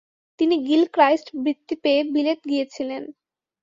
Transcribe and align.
তিনি 0.39 0.55
গিলক্রাইস্ট 0.67 1.27
বৃত্তি 1.43 1.75
পেয়ে 1.83 2.01
বিলেত 2.13 2.39
গিয়েছিলেন। 2.49 3.03